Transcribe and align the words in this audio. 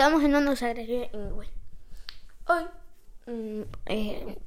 Estamos 0.00 0.24
en 0.24 0.34
Onda 0.34 0.56
Sagrario 0.56 1.10
en 1.12 1.34
Web. 1.34 1.50
Hoy, 2.46 2.64
mm, 3.26 3.62
eh, 3.84 4.38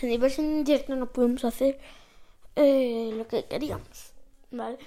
en 0.00 0.08
diversos 0.08 0.42
directo 0.64 0.96
no 0.96 1.12
pudimos 1.12 1.44
hacer 1.44 1.78
eh, 2.56 3.10
lo 3.12 3.28
que 3.28 3.44
queríamos, 3.44 4.14
¿vale? 4.50 4.78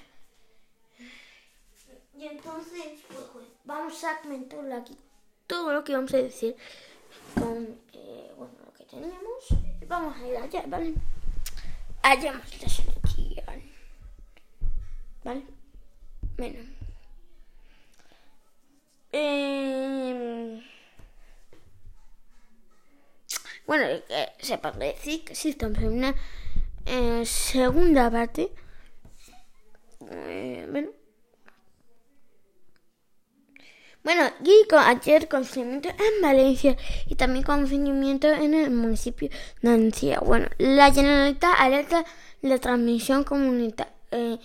Y 2.18 2.26
entonces, 2.26 3.04
pues, 3.06 3.20
pues, 3.32 3.46
vamos 3.64 4.02
a 4.02 4.20
comentar 4.20 4.72
aquí 4.72 4.98
todo 5.46 5.72
lo 5.72 5.84
que 5.84 5.92
vamos 5.92 6.12
a 6.12 6.16
decir 6.16 6.56
con 7.38 7.78
eh, 7.92 8.32
bueno, 8.36 8.52
lo 8.66 8.72
que 8.72 8.86
teníamos. 8.86 9.44
Vamos 9.86 10.16
a 10.16 10.26
ir 10.26 10.36
allá, 10.38 10.64
¿vale? 10.66 10.94
Hallamos 12.02 12.62
la 12.62 12.68
solución. 12.68 13.62
¿Vale? 15.22 15.44
Bueno. 16.36 16.83
Eh, 19.16 20.60
bueno, 23.64 23.84
eh, 24.08 24.32
se 24.40 24.58
puede 24.58 24.86
decir 24.86 25.24
que 25.24 25.36
sí, 25.36 25.50
estamos 25.50 25.78
en 25.78 25.92
una 25.98 26.14
eh, 26.84 27.24
segunda 27.24 28.10
parte. 28.10 28.50
Eh, 30.10 30.66
bueno. 30.68 30.88
Bueno, 34.02 34.24
y 34.44 34.66
con, 34.68 34.80
ayer 34.80 35.28
confinamiento 35.28 35.90
en 35.90 36.20
Valencia 36.20 36.76
y 37.06 37.14
también 37.14 37.44
confinamiento 37.44 38.26
en 38.32 38.52
el 38.52 38.70
municipio 38.72 39.30
de 39.62 39.70
Ancía. 39.70 40.18
Bueno, 40.20 40.48
la 40.58 40.92
Generalitat 40.92 41.54
alerta 41.58 42.04
la 42.42 42.58
transmisión 42.58 43.22
comunita, 43.22 43.88
eh, 44.10 44.38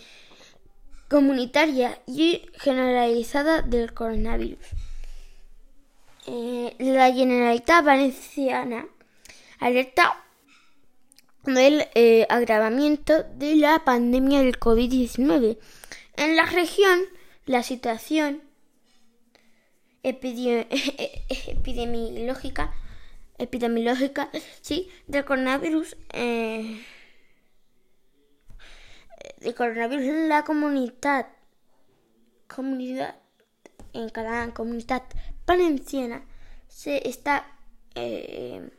comunitaria 1.09 1.99
y 2.07 2.43
generalizada 2.53 3.61
del 3.61 3.93
coronavirus. 3.93 4.65
Eh, 6.27 6.75
la 6.77 7.11
Generalitat 7.11 7.83
Valenciana 7.83 8.85
alerta 9.59 10.23
del 11.43 11.87
eh, 11.95 12.27
agravamiento 12.29 13.23
de 13.35 13.55
la 13.55 13.83
pandemia 13.83 14.39
del 14.39 14.59
COVID-19. 14.59 15.57
En 16.17 16.35
la 16.35 16.45
región, 16.45 16.99
la 17.45 17.63
situación 17.63 18.43
epidemiológica, 20.03 22.73
epidemiológica 23.39 24.29
sí, 24.61 24.89
del 25.07 25.25
coronavirus 25.25 25.97
eh, 26.13 26.83
del 29.39 29.55
coronavirus 29.55 30.05
en 30.05 30.29
la 30.29 30.43
comunidad 30.43 31.27
comunidad 32.47 33.15
en 33.93 34.09
cada 34.09 34.53
comunidad 34.53 35.03
valenciana 35.45 36.23
se 36.67 37.07
está 37.07 37.45
eh, 37.95 38.69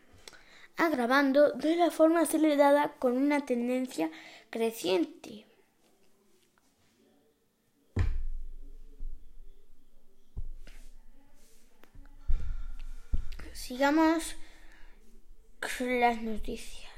agravando 0.77 1.53
de 1.53 1.77
la 1.77 1.91
forma 1.91 2.23
acelerada 2.23 2.95
con 2.99 3.17
una 3.17 3.45
tendencia 3.45 4.11
creciente. 4.51 5.47
Sigamos 13.53 14.37
con 15.61 16.01
las 16.01 16.21
noticias. 16.23 16.90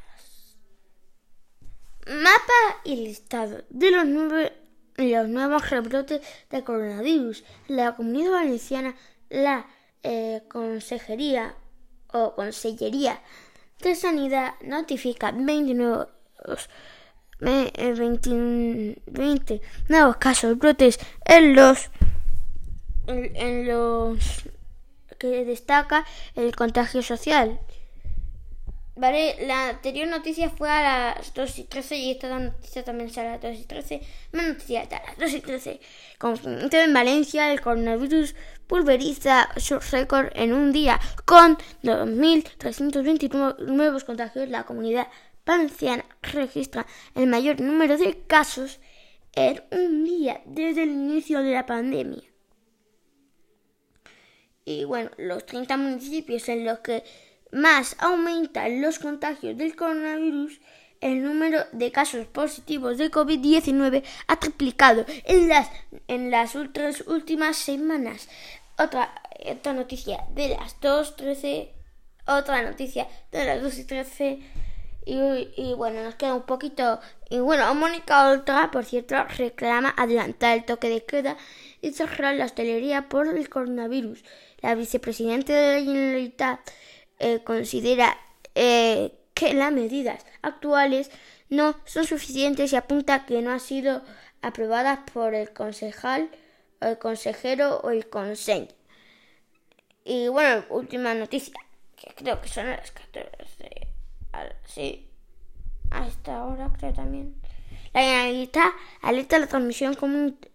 Mapa 2.07 2.81
y 2.85 2.97
listado 2.97 3.63
de 3.71 3.91
los, 3.91 4.05
nueve, 4.07 4.53
los 4.97 5.29
nuevos 5.29 5.71
rebrotes 5.71 6.21
de 6.51 6.65
coronavirus. 6.65 7.45
La 7.69 7.95
Comunidad 7.95 8.33
Valenciana, 8.33 8.97
la 9.31 9.67
eh, 10.03 10.43
Consejería 10.49 11.55
o 12.13 12.35
Consellería 12.35 13.21
de 13.81 13.95
Sanidad 13.95 14.55
notifica 14.63 15.33
29 15.33 16.07
20, 17.41 19.03
20 19.07 19.61
nuevos 19.89 20.17
casos 20.17 20.59
brotes 20.59 20.99
en 21.25 21.57
los 21.57 21.91
en, 23.07 23.35
en 23.35 23.67
los 23.67 24.45
que 25.19 25.45
destaca 25.45 26.05
el 26.35 26.55
contagio 26.55 27.03
social. 27.03 27.61
Vale, 28.95 29.47
la 29.47 29.71
anterior 29.71 30.07
noticia 30.07 30.51
fue 30.51 30.69
a 30.69 31.15
las 31.15 31.33
2 31.33 31.59
y 31.61 31.65
13 31.65 31.97
y 31.97 32.11
esta 32.11 32.39
noticia 32.39 32.85
también 32.85 33.11
será 33.11 33.31
a 33.31 33.33
las 33.35 33.43
2 33.43 33.57
y 33.61 33.65
13. 33.65 34.01
Más 34.33 34.49
noticia 34.49 34.83
a 34.83 35.09
las 35.09 35.19
2 35.19 35.33
y 35.33 35.41
13. 35.41 35.81
Confinamiento 36.19 36.77
en 36.77 36.93
Valencia, 36.93 37.51
el 37.53 37.63
coronavirus 37.63 38.35
pulveriza 38.67 39.49
su 39.57 39.79
récord 39.79 40.29
en 40.35 40.53
un 40.53 40.73
día 40.73 41.01
con 41.25 41.57
2.329 41.83 43.61
nuevos 43.61 44.05
contagios. 44.05 44.51
La 44.51 44.65
comunidad 44.65 45.09
valenciana 45.47 46.05
registra 46.21 46.87
el 47.15 47.29
mayor 47.29 47.63
número 47.63 47.97
de 47.97 48.19
casos 48.27 48.79
en 49.35 49.63
un 49.71 50.05
día 50.05 50.43
desde 50.45 50.83
el 50.83 50.91
inicio 50.91 51.43
de 51.43 51.53
la 51.53 51.65
pandemia. 51.65 52.23
Y 54.67 54.85
bueno, 54.85 55.11
los 55.17 55.47
30 55.47 55.77
municipios 55.79 56.49
en 56.51 56.67
los 56.67 56.81
que 56.81 57.03
más 57.53 57.95
aumentan 57.99 58.81
los 58.81 58.99
contagios 58.99 59.57
del 59.57 59.77
coronavirus, 59.77 60.61
el 61.03 61.23
número 61.23 61.65
de 61.73 61.93
casos 61.93 62.27
positivos 62.27 62.97
de 62.97 63.11
COVID-19 63.11 64.05
ha 64.29 64.37
triplicado 64.37 65.05
en 65.25 65.49
las, 65.49 65.69
en 66.09 66.31
las 66.31 66.55
últimas 67.07 67.57
semanas. 67.57 68.29
Otra, 68.79 69.13
otra 69.51 69.75
noticia 69.75 70.25
de 70.33 70.51
las 70.51 70.81
2.13, 70.81 71.71
otra 72.27 72.63
noticia 72.63 73.07
de 73.33 73.45
las 73.45 73.63
2 73.63 73.79
y 73.79 73.85
13. 73.85 74.39
Y, 75.05 75.19
y, 75.57 75.75
bueno, 75.77 76.05
nos 76.05 76.15
queda 76.15 76.35
un 76.35 76.43
poquito. 76.43 77.01
Y 77.29 77.41
bueno, 77.41 77.75
Mónica 77.75 78.29
Oltra, 78.29 78.71
por 78.71 78.85
cierto, 78.85 79.17
reclama 79.37 79.93
adelantar 79.97 80.57
el 80.57 80.65
toque 80.65 80.89
de 80.89 81.05
queda 81.05 81.37
y 81.81 81.91
cerrar 81.91 82.37
la 82.37 82.45
hostelería 82.45 83.09
por 83.09 83.27
el 83.27 83.49
coronavirus. 83.49 84.23
La 84.61 84.77
vicepresidenta 84.77 85.53
de 85.53 85.81
la 85.81 85.85
Generalitat 85.85 86.61
eh, 87.23 87.43
considera 87.45 88.19
eh, 88.57 89.13
que 89.33 89.55
las 89.55 89.73
medidas 89.73 90.27
actuales 90.43 91.11
no 91.49 91.77
son 91.85 92.05
suficientes 92.05 92.73
y 92.73 92.77
apunta 92.77 93.27
que 93.27 93.41
no 93.43 93.53
han 93.53 93.61
sido 93.61 94.03
aprobadas 94.43 94.99
por 95.13 95.35
el 95.35 95.53
concejal, 95.53 96.31
el 96.81 96.99
consejero 96.99 97.79
o 97.79 97.91
el 97.91 98.09
consejo. 98.09 98.67
Y 100.05 100.27
bueno, 100.27 100.65
última 100.71 101.15
noticia, 101.15 101.55
que 101.97 102.13
creo 102.13 102.41
que 102.41 102.49
son 102.49 102.69
las 102.69 102.91
14. 102.91 103.87
Sí, 104.67 105.09
a 105.93 106.09
esta 106.09 106.45
hora 106.45 106.71
creo 106.77 106.93
también. 106.93 107.41
La 107.95 108.01
Generalitat 108.01 108.73
alerta 109.03 109.39
la 109.39 109.47
transmisión 109.47 109.97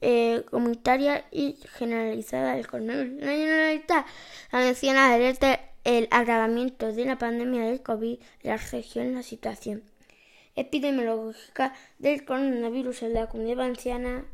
eh, 0.02 0.44
comunitaria 0.50 1.26
y 1.32 1.58
generalizada 1.78 2.56
del 2.56 2.68
coronavirus. 2.68 3.22
La 3.24 3.32
Generalitat 3.32 4.06
menciona 4.52 5.14
alerta 5.14 5.62
el 5.88 6.10
agravamiento 6.12 6.92
de 6.92 7.06
la 7.06 7.18
pandemia 7.18 7.64
del 7.64 7.82
COVID 7.82 8.20
la 8.44 8.58
región 8.58 9.14
la 9.14 9.24
situación 9.24 9.84
epidemiológica 10.58 11.74
del 11.98 12.26
coronavirus 12.26 13.04
en 13.04 13.14
la 13.14 13.28
comunidad 13.28 13.56
valenciana. 13.56 14.26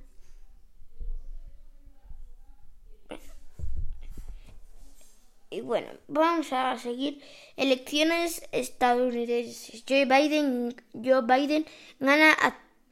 Y 5.51 5.61
bueno, 5.61 5.89
vamos 6.07 6.51
a 6.53 6.75
seguir. 6.79 7.21
Elecciones 7.55 8.41
estadounidenses. 8.51 9.83
Joe 9.87 10.05
Biden, 10.05 10.75
Joe 10.93 11.21
Biden 11.21 11.67
gana 11.99 12.35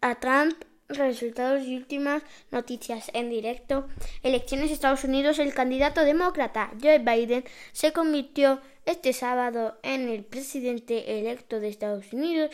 a 0.02 0.20
Trump 0.20 0.54
resultados 0.98 1.64
y 1.64 1.76
últimas 1.76 2.24
noticias 2.52 3.12
en 3.14 3.30
directo. 3.30 3.88
Elecciones 4.24 4.72
Estados 4.72 5.04
Unidos. 5.04 5.40
El 5.40 5.54
candidato 5.54 6.04
demócrata 6.04 6.72
Joe 6.82 7.00
Biden 7.00 7.44
se 7.72 7.94
convirtió 7.94 8.62
este 8.86 9.14
sábado 9.14 9.78
en 9.84 10.10
el 10.10 10.24
presidente 10.24 11.20
electo 11.20 11.60
de 11.60 11.70
Estados 11.70 12.12
Unidos. 12.14 12.52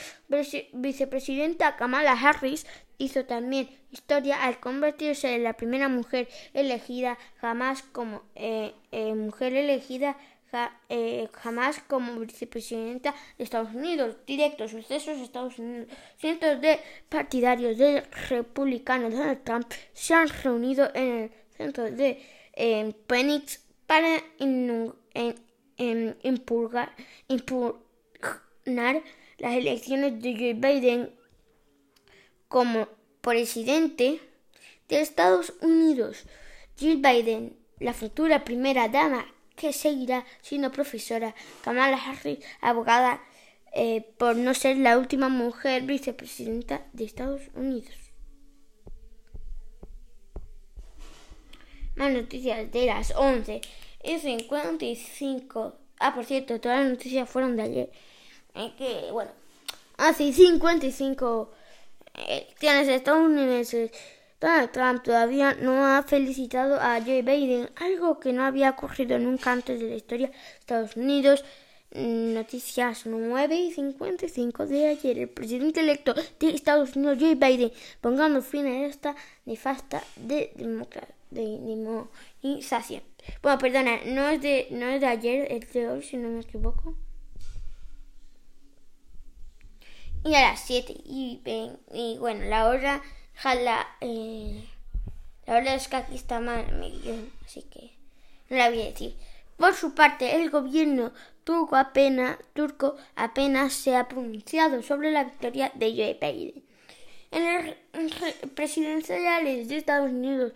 Vicepresidenta 0.74 1.76
Kamala 1.76 2.14
Harris 2.14 2.66
hizo 2.98 3.26
también 3.26 3.70
historia 3.92 4.44
al 4.44 4.60
convertirse 4.60 5.36
en 5.36 5.44
la 5.44 5.54
primera 5.54 5.88
mujer 5.88 6.28
elegida 6.54 7.18
jamás 7.40 7.84
como 7.84 8.24
eh, 8.36 8.74
eh, 8.92 9.14
mujer 9.14 9.54
elegida 9.54 10.18
eh, 10.90 11.28
jamás 11.34 11.82
como 11.88 12.20
vicepresidenta 12.20 13.14
de 13.38 13.44
Estados 13.44 13.74
Unidos. 13.74 14.16
Directos 14.26 14.72
sucesos 14.72 15.18
de 15.18 15.24
Estados 15.24 15.60
Unidos. 15.60 15.88
Cientos 16.18 16.62
de 16.62 16.80
partidarios 17.10 17.78
del 17.78 18.04
republicano 18.30 19.10
Donald 19.10 19.44
Trump 19.44 19.72
se 19.94 20.14
han 20.14 20.30
reunido 20.30 20.90
en 20.94 21.08
el 21.08 21.32
centro 21.56 21.92
de 21.92 22.22
eh, 22.54 22.94
Phoenix 23.08 23.64
para 23.86 24.24
impugnar 27.28 29.04
las 29.38 29.54
elecciones 29.54 30.22
de 30.22 30.34
Joe 30.34 30.54
Biden 30.54 31.16
como 32.48 32.88
presidente 33.22 34.20
de 34.88 35.02
Estados 35.02 35.54
Unidos. 35.62 36.26
Jill 36.78 36.98
Biden 36.98 37.58
la 37.80 37.94
futura 37.94 38.44
primera 38.44 38.90
dama 38.90 39.26
que 39.58 39.74
seguirá 39.74 40.26
siendo 40.42 40.72
profesora, 40.72 41.36
Kamala 41.64 41.98
Harris, 41.98 42.40
abogada 42.62 43.20
eh, 43.74 44.06
por 44.18 44.36
no 44.38 44.54
ser 44.54 44.78
la 44.78 44.98
última 44.98 45.28
mujer 45.28 45.82
vicepresidenta 45.84 46.86
de 46.94 47.04
Estados 47.04 47.42
Unidos. 47.56 47.96
Más 51.96 52.14
noticias 52.14 52.72
de 52.72 52.86
las 52.86 53.12
11 53.16 53.62
y 54.04 54.20
55. 54.20 55.74
Ah, 56.00 56.14
por 56.14 56.26
cierto, 56.26 56.62
todas 56.62 56.80
las 56.84 56.92
noticias 56.92 57.28
fueron 57.28 57.58
de 57.58 57.64
ayer. 57.64 57.92
Es 58.54 58.72
que, 58.74 59.10
bueno, 59.12 59.32
hace 59.98 60.32
55 60.32 61.52
elecciones 62.14 62.88
estadounidenses. 62.88 63.92
Donald 64.40 64.72
Trump 64.72 65.04
todavía 65.04 65.56
no 65.56 65.86
ha 65.86 66.04
felicitado 66.04 66.80
a 66.80 67.02
Joe 67.02 67.24
Biden, 67.24 67.70
algo 67.76 68.20
que 68.20 68.34
no 68.34 68.44
había 68.44 68.70
ocurrido 68.70 69.18
nunca 69.18 69.52
antes 69.52 69.80
de 69.80 69.90
la 69.90 69.96
historia 69.96 70.28
de 70.28 70.36
Estados 70.60 70.96
Unidos. 70.96 71.44
Noticias 71.90 73.06
9 73.06 73.56
y 73.56 73.72
55 73.72 74.68
de 74.68 74.88
ayer. 74.90 75.18
El 75.18 75.30
presidente 75.30 75.80
electo 75.80 76.14
de 76.14 76.50
Estados 76.50 76.96
Unidos, 76.96 77.18
Joe 77.20 77.36
Biden, 77.36 77.72
pongando 78.02 78.42
fin 78.42 78.68
a 78.68 78.86
esta 78.86 79.16
nefasta 79.46 80.04
de, 80.18 80.52
de 80.56 81.08
demonización. 81.32 83.02
Bueno, 83.42 83.58
perdona, 83.58 84.00
no 84.06 84.28
es, 84.30 84.42
de, 84.42 84.68
no 84.72 84.86
es 84.88 85.02
de 85.02 85.08
ayer, 85.08 85.52
es 85.52 85.74
de 85.74 85.88
hoy, 85.88 86.04
si 86.04 86.18
no 86.18 86.30
me 86.30 86.42
equivoco. 86.42 86.96
Y 90.24 90.36
a 90.36 90.42
las 90.42 90.60
7 90.60 90.94
y, 91.06 91.42
y 91.94 92.18
bueno, 92.20 92.46
la 92.46 92.68
hora 92.68 93.02
jala. 93.38 93.88
Eh, 94.02 94.68
la 95.46 95.58
hora 95.58 95.76
es 95.76 95.88
que 95.88 95.96
aquí 95.96 96.16
está 96.16 96.40
mal, 96.40 96.66
así 97.46 97.64
que 97.64 97.96
no 98.50 98.58
la 98.58 98.70
voy 98.70 98.82
a 98.82 98.86
decir. 98.86 99.16
Por 99.56 99.74
su 99.74 99.96
parte, 99.96 100.36
el 100.36 100.50
gobierno 100.50 101.14
turco 101.44 101.78
apenas, 101.78 102.38
turco 102.54 102.98
apenas 103.16 103.74
se 103.74 103.96
ha 103.96 104.08
pronunciado 104.08 104.84
sobre 104.84 105.12
la 105.12 105.24
victoria 105.24 105.72
de 105.76 105.92
Joe 105.92 106.18
Biden 106.20 106.64
en 107.32 107.44
el 107.44 108.50
presidenciales 108.56 109.68
de 109.68 109.78
Estados 109.78 110.12
Unidos 110.12 110.54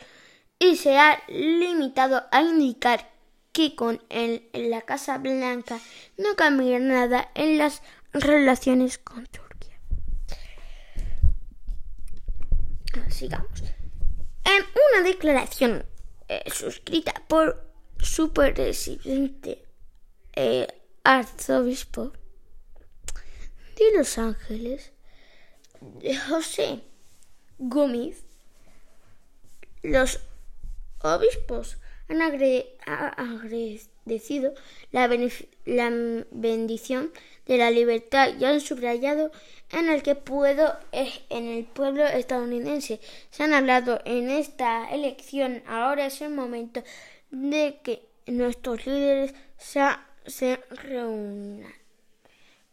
y 0.60 0.76
se 0.76 0.98
ha 0.98 1.22
limitado 1.28 2.24
a 2.32 2.42
indicar 2.42 3.10
que 3.52 3.76
con 3.76 4.02
él 4.10 4.48
en 4.54 4.70
la 4.70 4.82
Casa 4.82 5.18
Blanca 5.18 5.80
no 6.18 6.36
cambia 6.36 6.80
nada 6.80 7.30
en 7.36 7.58
las 7.58 7.82
relaciones 8.14 8.98
con 8.98 9.26
Turquía. 9.26 9.51
Sigamos. 13.10 13.64
En 14.44 14.64
una 14.94 15.08
declaración 15.08 15.86
eh, 16.28 16.44
suscrita 16.52 17.14
por 17.28 17.72
su 18.00 18.34
presidente 18.34 19.66
eh, 20.34 20.68
arzobispo 21.04 22.12
de 23.76 23.98
Los 23.98 24.18
Ángeles, 24.18 24.92
José 26.28 26.84
Gómez, 27.58 28.24
los 29.84 30.20
obispos 31.02 31.78
han 32.08 32.22
agradecido 34.06 34.54
la, 34.92 35.08
la, 35.66 36.26
bendición 36.32 37.12
de 37.46 37.58
la 37.58 37.72
libertad 37.72 38.30
y 38.40 38.46
han 38.46 38.62
subrayado 38.62 39.32
en 39.72 39.90
el 39.90 40.04
que 40.04 40.16
puedo 40.16 40.74
en 40.92 41.48
el 41.48 41.66
pueblo 41.66 42.06
estadounidense. 42.06 43.00
Se 43.30 43.44
han 43.44 43.54
hablado 43.54 44.02
en 44.06 44.30
esta 44.30 44.92
elección. 44.92 45.64
Ahora 45.68 46.08
es 46.08 46.22
el 46.22 46.32
momento 46.32 46.84
de 47.30 47.80
que 47.84 48.02
nuestros 48.28 48.86
líderes 48.86 49.34
se 49.58 49.82
se 50.26 50.60
reúnan 50.70 51.74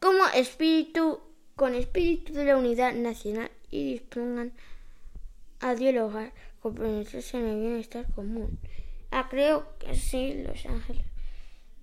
como 0.00 0.24
espíritu 0.34 1.20
con 1.56 1.74
espíritu 1.74 2.32
de 2.32 2.44
la 2.44 2.56
unidad 2.56 2.92
nacional 2.94 3.50
y 3.70 3.92
dispongan 3.92 4.52
a 5.60 5.74
dialogar, 5.74 6.32
comprometerse 6.62 7.36
en 7.36 7.46
el 7.46 7.60
bienestar 7.60 8.06
común. 8.14 8.58
Ah, 9.10 9.26
creo 9.28 9.66
que 9.80 9.96
sí, 9.96 10.44
Los 10.46 10.64
Ángeles. 10.66 11.04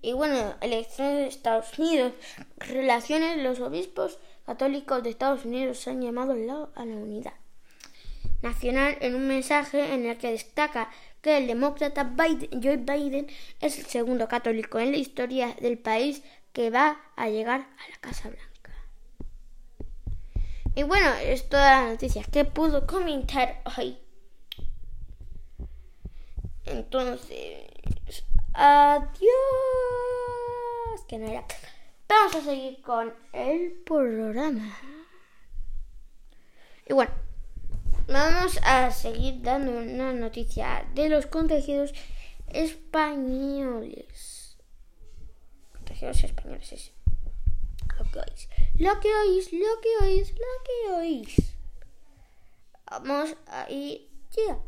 Y 0.02 0.12
bueno, 0.12 0.54
elecciones 0.60 1.16
de 1.16 1.26
Estados 1.26 1.78
Unidos, 1.78 2.12
relaciones, 2.58 3.42
los 3.42 3.60
obispos 3.60 4.18
católicos 4.44 5.02
de 5.02 5.10
Estados 5.10 5.44
Unidos 5.44 5.78
se 5.78 5.90
han 5.90 6.02
llamado 6.02 6.32
a 6.74 6.84
la 6.84 6.94
unidad 6.94 7.34
nacional 8.42 8.96
en 9.00 9.14
un 9.14 9.26
mensaje 9.26 9.94
en 9.94 10.06
el 10.06 10.18
que 10.18 10.32
destaca 10.32 10.90
que 11.20 11.38
el 11.38 11.46
demócrata 11.46 12.04
Biden, 12.04 12.62
Joe 12.62 12.76
Biden 12.76 13.26
es 13.60 13.78
el 13.78 13.86
segundo 13.86 14.28
católico 14.28 14.78
en 14.78 14.92
la 14.92 14.98
historia 14.98 15.54
del 15.60 15.78
país 15.78 16.22
que 16.52 16.70
va 16.70 17.00
a 17.16 17.28
llegar 17.28 17.60
a 17.60 17.90
la 17.90 17.96
Casa 18.00 18.28
Blanca. 18.28 18.46
Y 20.74 20.82
bueno, 20.82 21.12
es 21.14 21.48
toda 21.48 21.82
la 21.82 21.90
noticia 21.90 22.22
que 22.24 22.44
pudo 22.44 22.86
comentar 22.86 23.62
hoy. 23.76 23.98
Entonces, 26.66 27.66
adiós. 28.52 29.65
Que 31.08 31.18
no 31.18 31.28
era. 31.28 31.44
Vamos 32.08 32.36
a 32.36 32.40
seguir 32.42 32.80
con 32.82 33.12
el 33.32 33.72
programa. 33.84 34.76
Y 36.88 36.92
bueno. 36.92 37.12
Vamos 38.08 38.60
a 38.62 38.92
seguir 38.92 39.42
dando 39.42 39.72
una 39.72 40.12
noticia 40.12 40.86
de 40.94 41.08
los 41.08 41.26
contagiados 41.26 41.92
españoles. 42.46 44.56
Contagiados 45.72 46.22
españoles 46.22 46.72
es 46.72 46.92
lo 47.98 48.10
que 48.10 48.20
oís. 48.20 48.48
Lo 48.78 49.00
que 49.00 49.14
oís, 49.14 49.52
lo 49.52 49.80
que 49.80 50.04
oís, 50.04 50.32
lo 50.32 50.64
que 50.64 50.94
oís. 50.94 51.36
Vamos 52.90 53.36
a 53.46 53.70
ir 53.70 54.08
ya. 54.30 54.58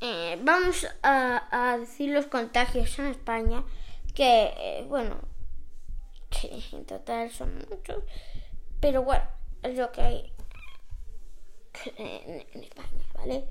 Eh, 0.00 0.38
vamos 0.42 0.86
a, 1.02 1.76
decir 1.80 2.10
los 2.10 2.26
contagios 2.26 2.98
en 2.98 3.06
España, 3.06 3.64
que, 4.16 4.52
eh, 4.56 4.84
bueno, 4.88 5.20
que 6.30 6.60
en 6.72 6.86
total 6.86 7.30
son 7.30 7.58
muchos, 7.70 8.02
pero 8.80 9.02
bueno, 9.02 9.24
es 9.62 9.76
lo 9.76 9.92
que 9.92 10.00
hay 10.00 10.32
en, 11.98 12.62
España, 12.62 13.04
¿vale? 13.14 13.46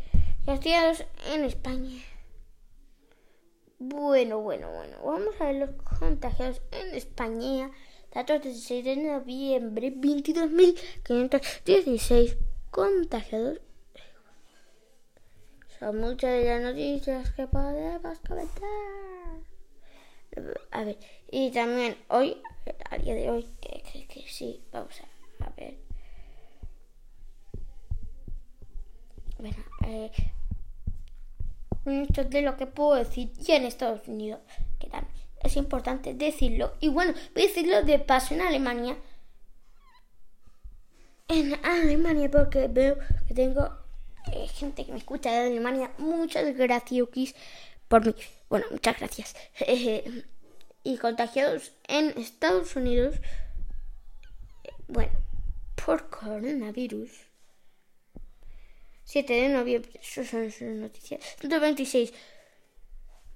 Castigados 0.45 1.05
en 1.27 1.43
España. 1.43 2.01
Bueno, 3.77 4.39
bueno, 4.39 4.71
bueno. 4.71 4.97
Vamos 5.05 5.35
a 5.39 5.45
ver 5.45 5.57
los 5.57 5.69
contagiados 5.99 6.63
en 6.71 6.95
España. 6.95 7.69
Datos 8.11 8.41
del 8.43 8.55
6 8.55 8.85
de 8.85 8.95
noviembre, 8.95 9.93
22.516 9.93 12.37
contagiados. 12.71 13.61
Son 15.79 15.99
muchas 15.99 16.31
de 16.31 16.45
las 16.45 16.61
noticias 16.61 17.31
que 17.33 17.45
podemos 17.45 18.17
comentar. 18.27 19.14
A 20.75 20.83
ver, 20.83 20.97
y 21.31 21.51
también 21.51 21.95
hoy, 22.09 22.35
a 22.91 22.97
día 22.97 23.15
de 23.15 23.29
hoy, 23.29 23.47
que, 23.61 24.25
sí, 24.27 24.61
vamos 24.73 24.93
a, 25.39 25.49
ver. 25.51 25.77
Bueno, 29.39 29.55
eh, 29.87 30.11
esto 31.85 32.21
es 32.23 32.29
de 32.29 32.41
lo 32.41 32.57
que 32.57 32.67
puedo 32.67 32.95
decir 32.95 33.31
y 33.47 33.53
en 33.53 33.63
Estados 33.63 34.05
Unidos, 34.09 34.41
que 34.77 34.87
también 34.87 35.15
es 35.41 35.55
importante 35.55 36.13
decirlo. 36.13 36.73
Y 36.81 36.89
bueno, 36.89 37.13
voy 37.33 37.43
a 37.43 37.47
decirlo 37.47 37.81
de 37.83 37.97
paso 37.99 38.33
en 38.33 38.41
Alemania. 38.41 38.97
En 41.29 41.53
Alemania, 41.63 42.29
porque 42.29 42.67
veo 42.67 42.97
que 43.29 43.33
tengo 43.33 43.69
eh, 44.33 44.45
gente 44.49 44.85
que 44.85 44.91
me 44.91 44.97
escucha 44.97 45.31
de 45.31 45.47
Alemania. 45.47 45.91
Muchas 45.99 46.53
gracias 46.53 47.33
por 47.87 48.05
mí. 48.05 48.13
Bueno, 48.49 48.65
muchas 48.71 48.99
gracias. 48.99 49.35
y 50.85 50.97
contagiados 50.97 51.73
en 51.87 52.17
Estados 52.17 52.75
Unidos. 52.77 53.15
Bueno, 54.87 55.11
por 55.83 56.09
coronavirus 56.09 57.09
7 59.03 59.33
de 59.33 59.49
noviembre. 59.49 59.91
Esas 60.01 60.27
son 60.27 60.51
sus 60.51 60.67
noticias. 60.67 61.21
126. 61.39 62.13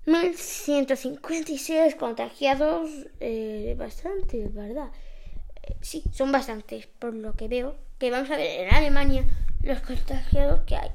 1156 0.05 1.95
contagiados. 1.95 2.89
Eh, 3.19 3.75
bastante, 3.77 4.47
¿verdad? 4.49 4.91
Eh, 5.63 5.75
sí, 5.81 6.03
son 6.11 6.31
bastantes, 6.31 6.87
por 6.87 7.13
lo 7.13 7.33
que 7.33 7.47
veo. 7.47 7.75
Que 7.97 8.11
vamos 8.11 8.29
a 8.29 8.37
ver 8.37 8.61
en 8.61 8.73
Alemania 8.73 9.25
los 9.63 9.79
contagiados 9.81 10.61
que 10.65 10.75
hay. 10.75 10.91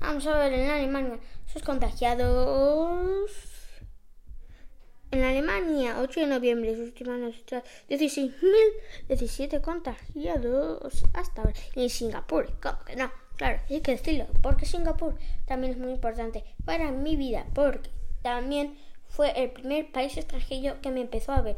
Vamos 0.00 0.26
a 0.26 0.38
ver 0.38 0.52
en 0.52 0.70
Alemania 0.70 1.18
sus 1.46 1.62
contagiados. 1.62 3.30
En 5.10 5.24
Alemania, 5.24 6.00
8 6.00 6.20
de 6.20 6.26
noviembre, 6.26 6.76
sus 6.76 6.88
últimas 6.88 7.18
noticias, 7.18 7.64
16.017 7.88 9.60
contagiados 9.62 11.04
hasta 11.14 11.42
ahora. 11.42 11.54
Y 11.74 11.84
en 11.84 11.90
Singapur, 11.90 12.52
¿cómo 12.60 12.84
que 12.84 12.96
no? 12.96 13.10
Claro, 13.36 13.60
hay 13.70 13.80
que 13.80 13.92
decirlo, 13.92 14.26
porque 14.42 14.66
Singapur 14.66 15.16
también 15.46 15.72
es 15.72 15.78
muy 15.78 15.92
importante 15.92 16.44
para 16.64 16.90
mi 16.90 17.16
vida, 17.16 17.46
porque 17.54 17.88
también 18.20 18.76
fue 19.08 19.30
el 19.42 19.50
primer 19.50 19.90
país 19.90 20.16
extranjero 20.16 20.80
que 20.82 20.90
me 20.90 21.00
empezó 21.00 21.32
a 21.32 21.40
ver. 21.40 21.56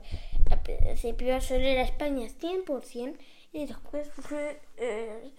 Al 0.51 0.63
principio 0.63 1.41
solo 1.41 1.61
era 1.61 1.83
España 1.83 2.29
100% 2.29 3.17
y 3.53 3.67
después 3.67 4.09
fue 4.13 4.61
eh, 4.77 5.33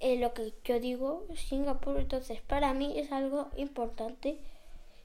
eh, 0.00 0.18
lo 0.18 0.34
que 0.34 0.54
yo 0.64 0.80
digo, 0.80 1.26
Singapur. 1.34 1.98
Entonces, 1.98 2.40
para 2.42 2.74
mí 2.74 2.98
es 2.98 3.12
algo 3.12 3.50
importante. 3.56 4.38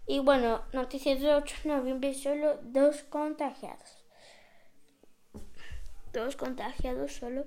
Y 0.05 0.19
bueno, 0.19 0.61
noticias 0.73 1.21
de 1.21 1.33
8 1.33 1.55
de 1.63 1.69
noviembre, 1.69 2.13
solo 2.13 2.59
dos 2.61 3.03
contagiados. 3.03 4.03
Dos 6.11 6.35
contagiados 6.35 7.13
solo. 7.13 7.45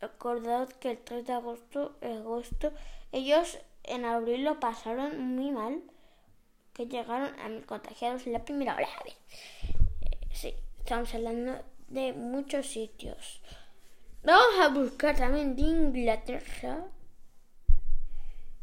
Recordad 0.00 0.68
que 0.68 0.92
el 0.92 0.98
3 0.98 1.26
de 1.26 1.32
agosto, 1.32 1.96
agosto, 2.02 2.72
ellos 3.12 3.58
en 3.84 4.04
abril 4.04 4.44
lo 4.44 4.60
pasaron 4.60 5.20
muy 5.34 5.50
mal 5.50 5.82
que 6.72 6.86
llegaron 6.86 7.38
a 7.40 7.48
mil 7.48 7.66
contagiados 7.66 8.26
en 8.26 8.32
la 8.32 8.44
primera 8.44 8.74
hora. 8.74 8.88
A 8.98 9.04
ver, 9.04 9.12
eh, 9.12 10.18
sí, 10.32 10.54
estamos 10.78 11.14
hablando 11.14 11.62
de 11.88 12.12
muchos 12.12 12.66
sitios. 12.66 13.42
Vamos 14.22 14.60
a 14.60 14.68
buscar 14.68 15.16
también 15.16 15.56
de 15.56 15.62
Inglaterra 15.62 16.84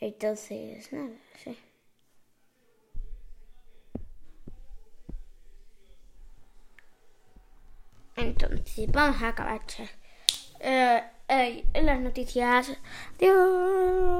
Entonces, 0.00 0.92
nada, 0.92 1.10
sí. 1.44 1.56
Entonces, 8.16 8.90
vamos 8.90 9.22
a 9.22 9.28
acabar 9.28 9.60
eh, 10.60 11.02
eh, 11.32 11.64
las 11.82 12.00
noticias. 12.00 12.76
Adiós. 13.18 14.12